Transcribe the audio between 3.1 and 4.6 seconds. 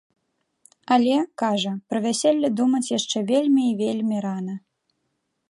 вельмі і вельмі рана.